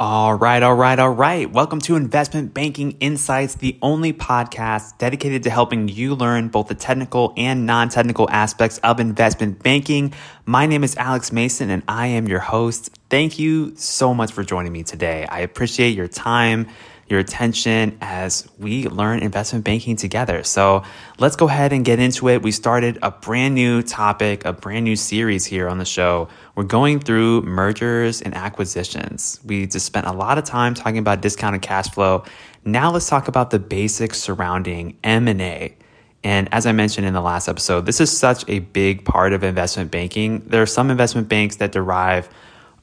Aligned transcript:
All 0.00 0.32
right, 0.32 0.62
all 0.62 0.76
right, 0.76 0.98
all 0.98 1.10
right. 1.10 1.52
Welcome 1.52 1.78
to 1.82 1.94
Investment 1.94 2.54
Banking 2.54 2.92
Insights, 3.00 3.56
the 3.56 3.78
only 3.82 4.14
podcast 4.14 4.96
dedicated 4.96 5.42
to 5.42 5.50
helping 5.50 5.88
you 5.88 6.14
learn 6.14 6.48
both 6.48 6.68
the 6.68 6.74
technical 6.74 7.34
and 7.36 7.66
non 7.66 7.90
technical 7.90 8.26
aspects 8.30 8.78
of 8.78 8.98
investment 8.98 9.62
banking. 9.62 10.14
My 10.46 10.64
name 10.64 10.84
is 10.84 10.96
Alex 10.96 11.32
Mason 11.32 11.68
and 11.68 11.82
I 11.86 12.06
am 12.06 12.26
your 12.28 12.38
host. 12.38 12.98
Thank 13.10 13.38
you 13.38 13.76
so 13.76 14.14
much 14.14 14.32
for 14.32 14.42
joining 14.42 14.72
me 14.72 14.84
today. 14.84 15.26
I 15.26 15.40
appreciate 15.40 15.90
your 15.90 16.08
time 16.08 16.68
your 17.10 17.18
attention 17.18 17.98
as 18.00 18.48
we 18.58 18.86
learn 18.86 19.18
investment 19.18 19.64
banking 19.64 19.96
together. 19.96 20.44
So 20.44 20.84
let's 21.18 21.34
go 21.34 21.48
ahead 21.48 21.72
and 21.72 21.84
get 21.84 21.98
into 21.98 22.28
it. 22.28 22.40
We 22.40 22.52
started 22.52 22.98
a 23.02 23.10
brand 23.10 23.56
new 23.56 23.82
topic, 23.82 24.44
a 24.44 24.52
brand 24.52 24.84
new 24.84 24.94
series 24.94 25.44
here 25.44 25.68
on 25.68 25.78
the 25.78 25.84
show. 25.84 26.28
We're 26.54 26.62
going 26.62 27.00
through 27.00 27.42
mergers 27.42 28.22
and 28.22 28.32
acquisitions. 28.34 29.40
We 29.44 29.66
just 29.66 29.86
spent 29.86 30.06
a 30.06 30.12
lot 30.12 30.38
of 30.38 30.44
time 30.44 30.74
talking 30.74 30.98
about 30.98 31.20
discounted 31.20 31.62
cash 31.62 31.90
flow. 31.90 32.24
Now 32.64 32.92
let's 32.92 33.08
talk 33.08 33.26
about 33.26 33.50
the 33.50 33.58
basics 33.58 34.18
surrounding 34.18 34.96
M&A. 35.02 35.76
And 36.22 36.48
as 36.52 36.64
I 36.64 36.72
mentioned 36.72 37.06
in 37.06 37.14
the 37.14 37.20
last 37.20 37.48
episode, 37.48 37.86
this 37.86 38.00
is 38.00 38.16
such 38.16 38.44
a 38.46 38.60
big 38.60 39.04
part 39.04 39.32
of 39.32 39.42
investment 39.42 39.90
banking. 39.90 40.40
There 40.46 40.62
are 40.62 40.66
some 40.66 40.90
investment 40.90 41.28
banks 41.28 41.56
that 41.56 41.72
derive 41.72 42.28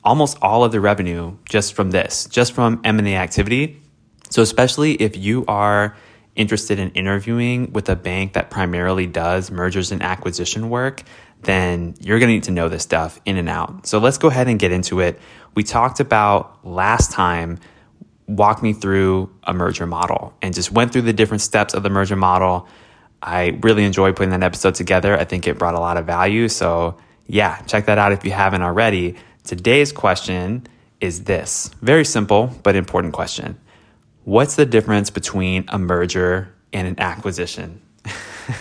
almost 0.03 0.37
all 0.41 0.63
of 0.63 0.71
the 0.71 0.81
revenue 0.81 1.37
just 1.47 1.73
from 1.75 1.91
this, 1.91 2.25
just 2.25 2.53
from 2.53 2.81
M&A 2.83 3.15
activity. 3.15 3.81
So, 4.29 4.41
especially 4.41 4.93
if 4.93 5.15
you 5.15 5.45
are 5.47 5.95
interested 6.35 6.79
in 6.79 6.91
interviewing 6.91 7.73
with 7.73 7.89
a 7.89 7.95
bank 7.95 8.33
that 8.33 8.49
primarily 8.49 9.07
does 9.07 9.49
mergers 9.49 9.91
and 9.91 10.03
acquisition 10.03 10.69
work, 10.69 11.03
then 11.43 11.95
you're 11.99 12.19
going 12.19 12.29
to 12.29 12.33
need 12.33 12.43
to 12.43 12.51
know 12.51 12.69
this 12.69 12.83
stuff 12.83 13.19
in 13.25 13.37
and 13.37 13.49
out. 13.49 13.87
So, 13.87 13.99
let's 13.99 14.17
go 14.17 14.27
ahead 14.27 14.47
and 14.47 14.59
get 14.59 14.71
into 14.71 14.99
it. 14.99 15.19
We 15.55 15.63
talked 15.63 15.99
about 15.99 16.65
last 16.65 17.11
time, 17.11 17.59
walk 18.27 18.61
me 18.61 18.73
through 18.73 19.33
a 19.43 19.53
merger 19.53 19.87
model 19.87 20.33
and 20.41 20.53
just 20.53 20.71
went 20.71 20.91
through 20.91 21.03
the 21.03 21.13
different 21.13 21.41
steps 21.41 21.73
of 21.73 21.83
the 21.83 21.89
merger 21.89 22.15
model. 22.15 22.67
I 23.21 23.57
really 23.61 23.83
enjoyed 23.83 24.15
putting 24.15 24.31
that 24.31 24.43
episode 24.43 24.75
together. 24.75 25.17
I 25.17 25.23
think 25.23 25.47
it 25.47 25.57
brought 25.57 25.73
a 25.73 25.79
lot 25.79 25.97
of 25.97 26.05
value. 26.05 26.49
So, 26.49 26.97
yeah, 27.25 27.61
check 27.61 27.85
that 27.85 27.97
out 27.97 28.11
if 28.11 28.23
you 28.23 28.31
haven't 28.31 28.61
already. 28.61 29.15
Today's 29.43 29.91
question 29.91 30.67
is 30.99 31.23
this 31.23 31.69
very 31.81 32.03
simple 32.03 32.51
but 32.63 32.75
important 32.75 33.13
question 33.13 33.57
What's 34.27 34.57
the 34.57 34.65
difference 34.65 35.09
between 35.09 35.63
a 35.69 35.79
merger 35.79 36.53
and 36.73 36.85
an 36.85 36.99
acquisition? 36.99 37.81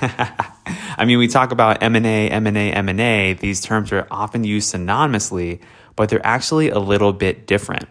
I 0.01 1.05
mean, 1.05 1.19
we 1.19 1.27
talk 1.27 1.51
about 1.51 1.83
M&A, 1.83 2.31
M&A, 2.31 2.71
M&A. 2.71 3.33
These 3.33 3.63
terms 3.63 3.91
are 3.91 4.07
often 4.09 4.45
used 4.45 4.73
synonymously, 4.73 5.59
but 5.97 6.09
they're 6.09 6.25
actually 6.25 6.69
a 6.69 6.79
little 6.79 7.13
bit 7.13 7.49
different. 7.49 7.89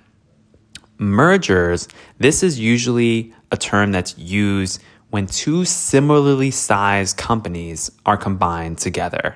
Mergers, 0.99 1.89
this 2.17 2.43
is 2.43 2.57
usually 2.57 3.33
a 3.51 3.57
term 3.57 3.91
that's 3.91 4.17
used 4.17 4.81
when 5.09 5.27
two 5.27 5.65
similarly 5.65 6.51
sized 6.51 7.17
companies 7.17 7.91
are 8.05 8.15
combined 8.15 8.77
together. 8.77 9.35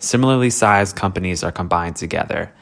Similarly 0.00 0.50
sized 0.50 0.96
companies 0.96 1.42
are 1.42 1.50
combined 1.50 1.96
together. 1.96 2.52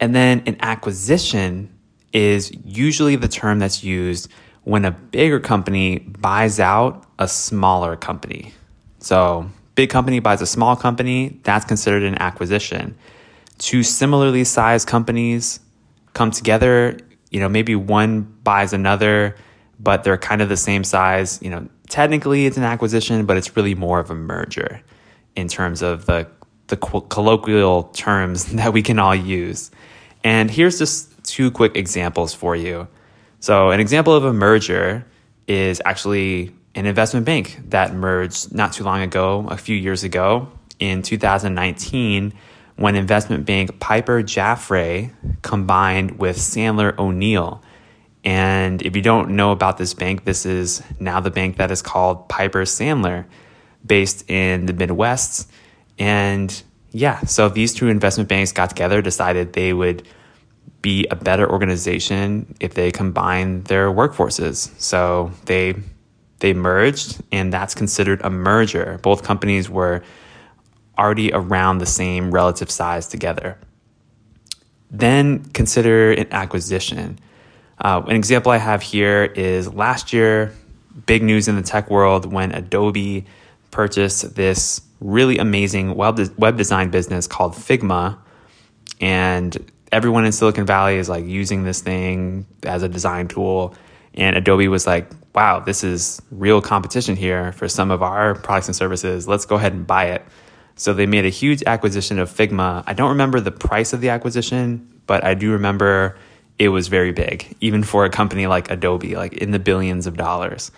And 0.00 0.14
then 0.14 0.44
an 0.46 0.56
acquisition 0.60 1.74
is 2.14 2.50
usually 2.64 3.16
the 3.16 3.28
term 3.28 3.58
that's 3.58 3.84
used 3.84 4.30
when 4.66 4.84
a 4.84 4.90
bigger 4.90 5.38
company 5.38 6.00
buys 6.00 6.58
out 6.58 7.06
a 7.20 7.28
smaller 7.28 7.94
company. 7.94 8.52
So, 8.98 9.48
big 9.76 9.90
company 9.90 10.18
buys 10.18 10.42
a 10.42 10.46
small 10.46 10.74
company, 10.74 11.38
that's 11.44 11.64
considered 11.64 12.02
an 12.02 12.16
acquisition. 12.16 12.96
Two 13.58 13.84
similarly 13.84 14.42
sized 14.42 14.88
companies 14.88 15.60
come 16.14 16.32
together, 16.32 16.98
you 17.30 17.38
know, 17.38 17.48
maybe 17.48 17.76
one 17.76 18.22
buys 18.42 18.72
another, 18.72 19.36
but 19.78 20.02
they're 20.02 20.18
kind 20.18 20.42
of 20.42 20.48
the 20.48 20.56
same 20.56 20.82
size, 20.82 21.38
you 21.40 21.48
know, 21.48 21.68
technically 21.88 22.46
it's 22.46 22.56
an 22.56 22.64
acquisition, 22.64 23.24
but 23.24 23.36
it's 23.36 23.56
really 23.56 23.76
more 23.76 24.00
of 24.00 24.10
a 24.10 24.16
merger 24.16 24.82
in 25.36 25.46
terms 25.46 25.80
of 25.80 26.06
the 26.06 26.26
the 26.66 26.76
colloquial 26.76 27.84
terms 27.84 28.46
that 28.54 28.72
we 28.72 28.82
can 28.82 28.98
all 28.98 29.14
use. 29.14 29.70
And 30.24 30.50
here's 30.50 30.80
just 30.80 31.22
two 31.22 31.52
quick 31.52 31.76
examples 31.76 32.34
for 32.34 32.56
you. 32.56 32.88
So, 33.46 33.70
an 33.70 33.78
example 33.78 34.12
of 34.12 34.24
a 34.24 34.32
merger 34.32 35.06
is 35.46 35.80
actually 35.84 36.52
an 36.74 36.84
investment 36.84 37.26
bank 37.26 37.60
that 37.68 37.94
merged 37.94 38.52
not 38.52 38.72
too 38.72 38.82
long 38.82 39.02
ago, 39.02 39.46
a 39.48 39.56
few 39.56 39.76
years 39.76 40.02
ago, 40.02 40.48
in 40.80 41.02
2019, 41.02 42.32
when 42.74 42.96
investment 42.96 43.46
bank 43.46 43.78
Piper 43.78 44.20
Jaffray 44.24 45.12
combined 45.42 46.18
with 46.18 46.38
Sandler 46.38 46.98
O'Neill. 46.98 47.62
And 48.24 48.82
if 48.82 48.96
you 48.96 49.02
don't 49.02 49.36
know 49.36 49.52
about 49.52 49.78
this 49.78 49.94
bank, 49.94 50.24
this 50.24 50.44
is 50.44 50.82
now 50.98 51.20
the 51.20 51.30
bank 51.30 51.58
that 51.58 51.70
is 51.70 51.82
called 51.82 52.28
Piper 52.28 52.62
Sandler, 52.62 53.26
based 53.86 54.28
in 54.28 54.66
the 54.66 54.72
Midwest. 54.72 55.48
And 56.00 56.50
yeah, 56.90 57.20
so 57.20 57.48
these 57.48 57.74
two 57.74 57.86
investment 57.86 58.28
banks 58.28 58.50
got 58.50 58.70
together, 58.70 59.00
decided 59.02 59.52
they 59.52 59.72
would 59.72 60.02
be 60.82 61.06
a 61.10 61.16
better 61.16 61.50
organization 61.50 62.54
if 62.60 62.74
they 62.74 62.90
combine 62.90 63.62
their 63.64 63.90
workforces. 63.90 64.70
So 64.80 65.32
they 65.46 65.74
they 66.38 66.52
merged 66.52 67.22
and 67.32 67.52
that's 67.52 67.74
considered 67.74 68.20
a 68.22 68.30
merger. 68.30 68.98
Both 69.02 69.22
companies 69.22 69.70
were 69.70 70.02
already 70.98 71.32
around 71.32 71.78
the 71.78 71.86
same 71.86 72.30
relative 72.30 72.70
size 72.70 73.08
together. 73.08 73.58
Then 74.90 75.44
consider 75.46 76.12
an 76.12 76.28
acquisition. 76.30 77.18
Uh, 77.78 78.02
an 78.06 78.16
example 78.16 78.52
I 78.52 78.58
have 78.58 78.82
here 78.82 79.24
is 79.24 79.72
last 79.72 80.12
year, 80.12 80.54
big 81.06 81.22
news 81.22 81.48
in 81.48 81.56
the 81.56 81.62
tech 81.62 81.90
world 81.90 82.32
when 82.32 82.52
Adobe 82.52 83.26
purchased 83.70 84.36
this 84.36 84.80
really 85.00 85.36
amazing 85.36 85.94
web, 85.94 86.18
web 86.38 86.56
design 86.56 86.90
business 86.90 87.26
called 87.26 87.54
Figma. 87.54 88.16
And 89.00 89.70
everyone 89.92 90.24
in 90.24 90.32
Silicon 90.32 90.66
Valley 90.66 90.96
is 90.96 91.08
like 91.08 91.24
using 91.24 91.64
this 91.64 91.80
thing 91.80 92.46
as 92.62 92.82
a 92.82 92.88
design 92.88 93.28
tool. 93.28 93.74
And 94.14 94.36
Adobe 94.36 94.68
was 94.68 94.86
like, 94.86 95.10
wow, 95.34 95.60
this 95.60 95.84
is 95.84 96.20
real 96.30 96.62
competition 96.62 97.16
here 97.16 97.52
for 97.52 97.68
some 97.68 97.90
of 97.90 98.02
our 98.02 98.34
products 98.34 98.68
and 98.68 98.76
services. 98.76 99.28
Let's 99.28 99.44
go 99.44 99.56
ahead 99.56 99.74
and 99.74 99.86
buy 99.86 100.06
it. 100.06 100.24
So 100.76 100.92
they 100.92 101.06
made 101.06 101.24
a 101.24 101.30
huge 101.30 101.62
acquisition 101.66 102.18
of 102.18 102.30
Figma. 102.30 102.84
I 102.86 102.92
don't 102.92 103.10
remember 103.10 103.40
the 103.40 103.50
price 103.50 103.92
of 103.92 104.00
the 104.00 104.10
acquisition, 104.10 105.00
but 105.06 105.24
I 105.24 105.34
do 105.34 105.52
remember 105.52 106.18
it 106.58 106.68
was 106.68 106.88
very 106.88 107.12
big, 107.12 107.54
even 107.60 107.82
for 107.82 108.04
a 108.04 108.10
company 108.10 108.46
like 108.46 108.70
Adobe, 108.70 109.14
like 109.14 109.34
in 109.34 109.50
the 109.50 109.58
billions 109.58 110.06
of 110.06 110.16
dollars. 110.16 110.70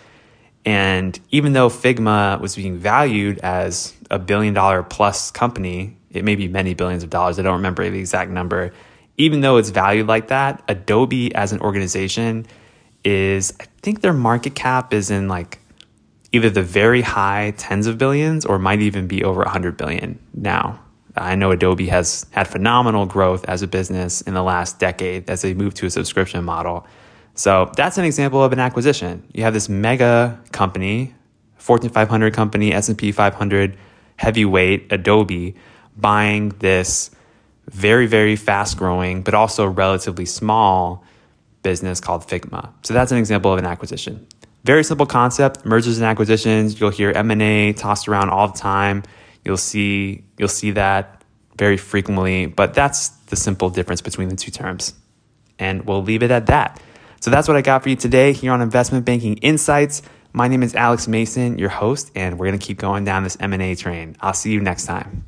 And 0.65 1.17
even 1.31 1.53
though 1.53 1.69
Figma 1.69 2.39
was 2.41 2.55
being 2.55 2.77
valued 2.77 3.39
as 3.39 3.93
a 4.11 4.19
billion 4.19 4.53
dollar 4.53 4.83
plus 4.83 5.31
company, 5.31 5.97
it 6.11 6.25
may 6.25 6.35
be 6.35 6.47
many 6.47 6.73
billions 6.73 7.03
of 7.03 7.09
dollars. 7.09 7.39
I 7.39 7.43
don't 7.43 7.55
remember 7.55 7.89
the 7.89 7.99
exact 7.99 8.31
number 8.31 8.73
even 9.19 9.41
though 9.41 9.57
it's 9.57 9.69
valued 9.69 10.07
like 10.07 10.29
that, 10.29 10.63
Adobe 10.69 11.35
as 11.35 11.51
an 11.51 11.59
organization 11.59 12.47
is, 13.03 13.53
I 13.59 13.65
think 13.81 14.01
their 14.01 14.13
market 14.13 14.55
cap 14.55 14.93
is 14.93 15.11
in 15.11 15.27
like 15.27 15.59
either 16.31 16.49
the 16.49 16.63
very 16.63 17.01
high 17.01 17.53
tens 17.57 17.85
of 17.85 17.97
billions 17.97 18.45
or 18.45 18.57
might 18.57 18.79
even 18.79 19.07
be 19.07 19.23
over 19.23 19.41
100 19.41 19.75
billion 19.75 20.17
now. 20.33 20.79
I 21.17 21.35
know 21.35 21.51
Adobe 21.51 21.87
has 21.87 22.25
had 22.31 22.47
phenomenal 22.47 23.05
growth 23.05 23.43
as 23.45 23.61
a 23.61 23.67
business 23.67 24.21
in 24.21 24.33
the 24.33 24.43
last 24.43 24.79
decade 24.79 25.29
as 25.29 25.41
they 25.41 25.53
move 25.53 25.73
to 25.75 25.85
a 25.85 25.89
subscription 25.89 26.45
model. 26.45 26.87
So 27.35 27.71
that's 27.75 27.97
an 27.97 28.05
example 28.05 28.41
of 28.41 28.53
an 28.53 28.59
acquisition. 28.59 29.27
You 29.33 29.43
have 29.43 29.53
this 29.53 29.67
mega 29.67 30.39
company, 30.53 31.13
Fortune 31.57 31.89
500 31.89 32.33
company, 32.33 32.71
S&P 32.73 33.11
500 33.11 33.77
heavyweight 34.15 34.93
Adobe 34.93 35.55
buying 35.97 36.49
this 36.59 37.11
very, 37.69 38.07
very 38.07 38.35
fast 38.35 38.77
growing, 38.77 39.21
but 39.21 39.33
also 39.33 39.65
relatively 39.67 40.25
small 40.25 41.03
business 41.63 41.99
called 41.99 42.27
Figma. 42.27 42.71
So 42.83 42.93
that's 42.93 43.11
an 43.11 43.17
example 43.17 43.51
of 43.51 43.59
an 43.59 43.65
acquisition. 43.65 44.27
Very 44.63 44.83
simple 44.83 45.05
concept, 45.05 45.65
mergers 45.65 45.97
and 45.97 46.05
acquisitions. 46.05 46.79
You'll 46.79 46.89
hear 46.89 47.11
M&A 47.11 47.73
tossed 47.73 48.07
around 48.07 48.29
all 48.29 48.47
the 48.47 48.57
time. 48.57 49.03
You'll 49.45 49.57
see 49.57 50.25
you'll 50.37 50.49
see 50.49 50.71
that 50.71 51.23
very 51.57 51.77
frequently, 51.77 52.45
but 52.45 52.73
that's 52.73 53.09
the 53.27 53.35
simple 53.35 53.69
difference 53.69 54.01
between 54.01 54.29
the 54.29 54.35
two 54.35 54.51
terms. 54.51 54.93
And 55.57 55.85
we'll 55.85 56.03
leave 56.03 56.23
it 56.23 56.31
at 56.31 56.47
that. 56.47 56.81
So 57.21 57.31
that's 57.31 57.47
what 57.47 57.57
I 57.57 57.61
got 57.61 57.83
for 57.83 57.89
you 57.89 57.95
today 57.95 58.33
here 58.33 58.51
on 58.51 58.61
Investment 58.61 59.05
Banking 59.05 59.37
Insights. 59.37 60.01
My 60.31 60.47
name 60.47 60.63
is 60.63 60.75
Alex 60.75 61.07
Mason, 61.07 61.57
your 61.57 61.69
host, 61.69 62.11
and 62.15 62.39
we're 62.39 62.47
going 62.47 62.59
to 62.59 62.65
keep 62.65 62.77
going 62.77 63.03
down 63.03 63.23
this 63.23 63.37
M&A 63.39 63.75
train. 63.75 64.15
I'll 64.21 64.33
see 64.33 64.51
you 64.51 64.61
next 64.61 64.85
time. 64.85 65.25